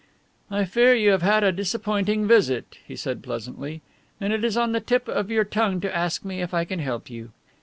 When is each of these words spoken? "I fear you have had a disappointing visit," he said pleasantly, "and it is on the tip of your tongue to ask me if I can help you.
"I 0.49 0.65
fear 0.65 0.95
you 0.95 1.11
have 1.11 1.21
had 1.21 1.43
a 1.43 1.51
disappointing 1.51 2.27
visit," 2.27 2.79
he 2.87 2.95
said 2.95 3.21
pleasantly, 3.21 3.83
"and 4.19 4.33
it 4.33 4.43
is 4.43 4.57
on 4.57 4.71
the 4.71 4.79
tip 4.79 5.07
of 5.07 5.29
your 5.29 5.43
tongue 5.43 5.79
to 5.81 5.95
ask 5.95 6.25
me 6.25 6.41
if 6.41 6.55
I 6.55 6.65
can 6.65 6.79
help 6.79 7.07
you. 7.07 7.29